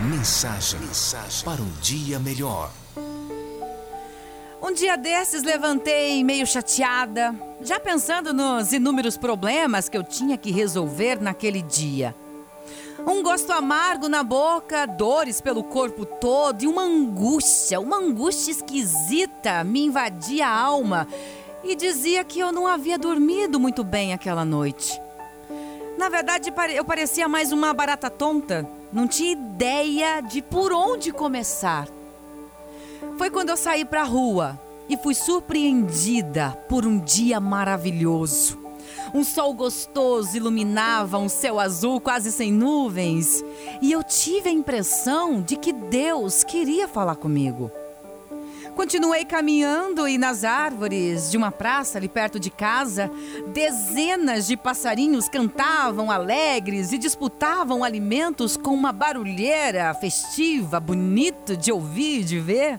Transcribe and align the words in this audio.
Mensagem, 0.00 0.78
mensagem 0.78 1.44
para 1.44 1.60
um 1.60 1.70
dia 1.82 2.20
melhor. 2.20 2.70
Um 4.62 4.72
dia 4.72 4.96
desses 4.96 5.42
levantei 5.42 6.22
meio 6.22 6.46
chateada, 6.46 7.34
já 7.60 7.80
pensando 7.80 8.32
nos 8.32 8.72
inúmeros 8.72 9.16
problemas 9.16 9.88
que 9.88 9.98
eu 9.98 10.04
tinha 10.04 10.36
que 10.36 10.52
resolver 10.52 11.20
naquele 11.20 11.62
dia. 11.62 12.14
Um 13.04 13.24
gosto 13.24 13.50
amargo 13.50 14.08
na 14.08 14.22
boca, 14.22 14.86
dores 14.86 15.40
pelo 15.40 15.64
corpo 15.64 16.06
todo 16.06 16.62
e 16.62 16.68
uma 16.68 16.82
angústia, 16.82 17.80
uma 17.80 17.96
angústia 17.96 18.52
esquisita 18.52 19.64
me 19.64 19.86
invadia 19.86 20.46
a 20.46 20.60
alma 20.60 21.08
e 21.64 21.74
dizia 21.74 22.22
que 22.22 22.38
eu 22.38 22.52
não 22.52 22.68
havia 22.68 23.00
dormido 23.00 23.58
muito 23.58 23.82
bem 23.82 24.12
aquela 24.12 24.44
noite. 24.44 25.07
Na 25.98 26.08
verdade, 26.08 26.52
eu 26.76 26.84
parecia 26.84 27.28
mais 27.28 27.50
uma 27.50 27.74
barata 27.74 28.08
tonta, 28.08 28.64
não 28.92 29.08
tinha 29.08 29.32
ideia 29.32 30.20
de 30.20 30.40
por 30.40 30.72
onde 30.72 31.10
começar. 31.10 31.88
Foi 33.18 33.28
quando 33.28 33.48
eu 33.48 33.56
saí 33.56 33.84
para 33.84 34.02
a 34.02 34.04
rua 34.04 34.56
e 34.88 34.96
fui 34.96 35.12
surpreendida 35.12 36.56
por 36.68 36.86
um 36.86 37.00
dia 37.00 37.40
maravilhoso. 37.40 38.56
Um 39.12 39.24
sol 39.24 39.52
gostoso 39.52 40.36
iluminava 40.36 41.18
um 41.18 41.28
céu 41.28 41.58
azul 41.58 42.00
quase 42.00 42.30
sem 42.30 42.52
nuvens, 42.52 43.42
e 43.82 43.90
eu 43.90 44.04
tive 44.04 44.50
a 44.50 44.52
impressão 44.52 45.42
de 45.42 45.56
que 45.56 45.72
Deus 45.72 46.44
queria 46.44 46.86
falar 46.86 47.16
comigo. 47.16 47.72
Continuei 48.78 49.24
caminhando 49.24 50.06
e 50.06 50.16
nas 50.16 50.44
árvores 50.44 51.32
de 51.32 51.36
uma 51.36 51.50
praça 51.50 51.98
ali 51.98 52.08
perto 52.08 52.38
de 52.38 52.48
casa, 52.48 53.10
dezenas 53.52 54.46
de 54.46 54.56
passarinhos 54.56 55.28
cantavam 55.28 56.12
alegres 56.12 56.92
e 56.92 56.96
disputavam 56.96 57.82
alimentos 57.82 58.56
com 58.56 58.72
uma 58.72 58.92
barulheira 58.92 59.92
festiva, 59.94 60.78
bonito 60.78 61.56
de 61.56 61.72
ouvir 61.72 62.20
e 62.20 62.24
de 62.24 62.38
ver. 62.38 62.78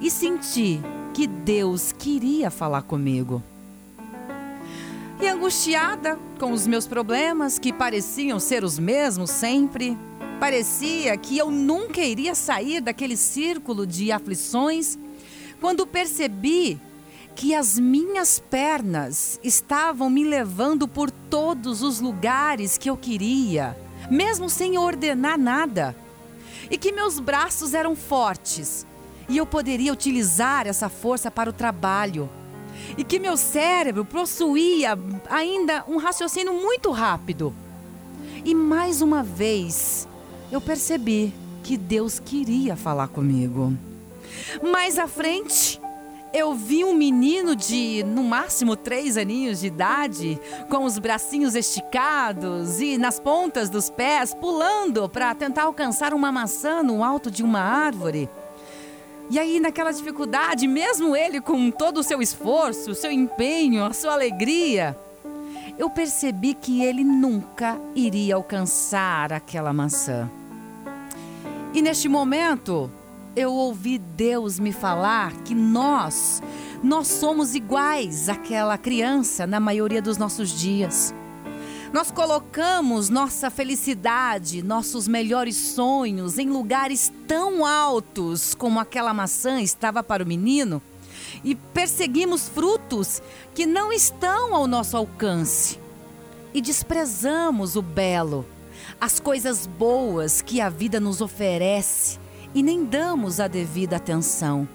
E 0.00 0.08
senti 0.08 0.80
que 1.12 1.26
Deus 1.26 1.90
queria 1.90 2.48
falar 2.48 2.82
comigo. 2.82 3.42
E 5.20 5.26
angustiada 5.26 6.16
com 6.38 6.52
os 6.52 6.64
meus 6.64 6.86
problemas, 6.86 7.58
que 7.58 7.72
pareciam 7.72 8.38
ser 8.38 8.62
os 8.62 8.78
mesmos 8.78 9.30
sempre, 9.30 9.98
parecia 10.42 11.16
que 11.16 11.38
eu 11.38 11.52
nunca 11.52 12.00
iria 12.00 12.34
sair 12.34 12.80
daquele 12.80 13.16
círculo 13.16 13.86
de 13.86 14.10
aflições, 14.10 14.98
quando 15.60 15.86
percebi 15.86 16.80
que 17.36 17.54
as 17.54 17.78
minhas 17.78 18.40
pernas 18.40 19.38
estavam 19.44 20.10
me 20.10 20.24
levando 20.24 20.88
por 20.88 21.12
todos 21.12 21.80
os 21.80 22.00
lugares 22.00 22.76
que 22.76 22.90
eu 22.90 22.96
queria, 22.96 23.78
mesmo 24.10 24.50
sem 24.50 24.76
ordenar 24.76 25.38
nada, 25.38 25.94
e 26.68 26.76
que 26.76 26.90
meus 26.90 27.20
braços 27.20 27.72
eram 27.72 27.94
fortes 27.94 28.84
e 29.28 29.36
eu 29.36 29.46
poderia 29.46 29.92
utilizar 29.92 30.66
essa 30.66 30.88
força 30.88 31.30
para 31.30 31.50
o 31.50 31.52
trabalho 31.52 32.28
e 32.98 33.04
que 33.04 33.20
meu 33.20 33.36
cérebro 33.36 34.04
possuía 34.04 34.98
ainda 35.30 35.84
um 35.86 35.98
raciocínio 35.98 36.52
muito 36.52 36.90
rápido. 36.90 37.54
E 38.44 38.56
mais 38.56 39.00
uma 39.00 39.22
vez, 39.22 40.08
eu 40.52 40.60
percebi 40.60 41.32
que 41.64 41.78
Deus 41.78 42.20
queria 42.20 42.76
falar 42.76 43.08
comigo. 43.08 43.72
Mais 44.62 44.98
à 44.98 45.08
frente, 45.08 45.80
eu 46.34 46.54
vi 46.54 46.84
um 46.84 46.94
menino 46.94 47.56
de 47.56 48.04
no 48.04 48.22
máximo 48.22 48.76
três 48.76 49.16
aninhos 49.16 49.60
de 49.60 49.68
idade, 49.68 50.38
com 50.68 50.84
os 50.84 50.98
bracinhos 50.98 51.54
esticados 51.54 52.82
e 52.82 52.98
nas 52.98 53.18
pontas 53.18 53.70
dos 53.70 53.88
pés, 53.88 54.34
pulando 54.34 55.08
para 55.08 55.34
tentar 55.34 55.62
alcançar 55.62 56.12
uma 56.12 56.30
maçã 56.30 56.82
no 56.82 57.02
alto 57.02 57.30
de 57.30 57.42
uma 57.42 57.60
árvore. 57.60 58.28
E 59.30 59.38
aí, 59.38 59.58
naquela 59.58 59.90
dificuldade, 59.90 60.68
mesmo 60.68 61.16
ele 61.16 61.40
com 61.40 61.70
todo 61.70 62.00
o 62.00 62.02
seu 62.02 62.20
esforço, 62.20 62.94
seu 62.94 63.10
empenho, 63.10 63.84
a 63.84 63.94
sua 63.94 64.12
alegria, 64.12 64.94
eu 65.78 65.88
percebi 65.88 66.52
que 66.52 66.82
ele 66.84 67.02
nunca 67.02 67.80
iria 67.94 68.34
alcançar 68.34 69.32
aquela 69.32 69.72
maçã. 69.72 70.28
E 71.74 71.80
neste 71.80 72.06
momento, 72.06 72.90
eu 73.34 73.50
ouvi 73.50 73.96
Deus 73.96 74.58
me 74.58 74.72
falar 74.72 75.32
que 75.42 75.54
nós, 75.54 76.42
nós 76.82 77.08
somos 77.08 77.54
iguais 77.54 78.28
àquela 78.28 78.76
criança 78.76 79.46
na 79.46 79.58
maioria 79.58 80.02
dos 80.02 80.18
nossos 80.18 80.50
dias. 80.50 81.14
Nós 81.90 82.10
colocamos 82.10 83.08
nossa 83.08 83.50
felicidade, 83.50 84.62
nossos 84.62 85.08
melhores 85.08 85.56
sonhos 85.56 86.38
em 86.38 86.48
lugares 86.48 87.10
tão 87.26 87.64
altos 87.64 88.54
como 88.54 88.78
aquela 88.78 89.14
maçã 89.14 89.60
estava 89.60 90.02
para 90.02 90.22
o 90.22 90.26
menino 90.26 90.80
e 91.42 91.54
perseguimos 91.54 92.48
frutos 92.48 93.22
que 93.54 93.64
não 93.64 93.90
estão 93.90 94.54
ao 94.54 94.66
nosso 94.66 94.96
alcance. 94.96 95.78
E 96.52 96.60
desprezamos 96.60 97.76
o 97.76 97.82
belo, 97.82 98.46
as 99.00 99.18
coisas 99.20 99.66
boas 99.66 100.42
que 100.42 100.60
a 100.60 100.68
vida 100.68 100.98
nos 101.00 101.20
oferece 101.20 102.18
e 102.54 102.62
nem 102.62 102.84
damos 102.84 103.40
a 103.40 103.48
devida 103.48 103.96
atenção. 103.96 104.68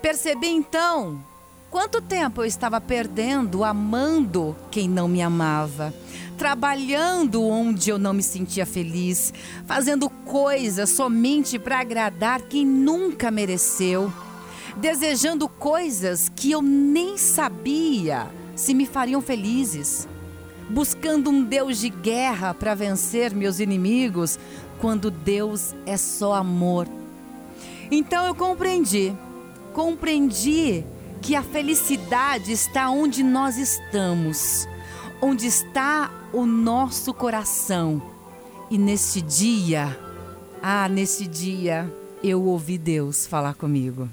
Percebi 0.00 0.48
então 0.48 1.22
Quanto 1.70 2.02
tempo 2.02 2.42
eu 2.42 2.46
estava 2.46 2.80
perdendo 2.80 3.62
amando 3.62 4.56
quem 4.72 4.88
não 4.88 5.06
me 5.06 5.22
amava, 5.22 5.94
trabalhando 6.36 7.44
onde 7.44 7.90
eu 7.90 7.96
não 7.96 8.12
me 8.12 8.24
sentia 8.24 8.66
feliz, 8.66 9.32
fazendo 9.66 10.10
coisas 10.10 10.90
somente 10.90 11.60
para 11.60 11.78
agradar 11.78 12.42
quem 12.42 12.66
nunca 12.66 13.30
mereceu, 13.30 14.12
desejando 14.78 15.48
coisas 15.48 16.28
que 16.28 16.50
eu 16.50 16.60
nem 16.60 17.16
sabia 17.16 18.26
se 18.56 18.74
me 18.74 18.84
fariam 18.84 19.22
felizes, 19.22 20.08
buscando 20.70 21.30
um 21.30 21.42
Deus 21.42 21.78
de 21.78 21.90
guerra 21.90 22.54
para 22.54 22.74
vencer 22.74 23.34
meus 23.34 23.58
inimigos, 23.58 24.38
quando 24.80 25.10
Deus 25.10 25.74
é 25.84 25.96
só 25.96 26.34
amor. 26.34 26.88
Então 27.90 28.26
eu 28.26 28.34
compreendi, 28.34 29.12
compreendi 29.72 30.84
que 31.20 31.34
a 31.34 31.42
felicidade 31.42 32.52
está 32.52 32.88
onde 32.88 33.22
nós 33.22 33.58
estamos, 33.58 34.66
onde 35.20 35.46
está 35.46 36.10
o 36.32 36.46
nosso 36.46 37.12
coração. 37.12 38.00
E 38.70 38.78
neste 38.78 39.20
dia, 39.20 39.98
ah, 40.62 40.88
nesse 40.88 41.26
dia, 41.26 41.92
eu 42.22 42.42
ouvi 42.44 42.78
Deus 42.78 43.26
falar 43.26 43.54
comigo. 43.54 44.08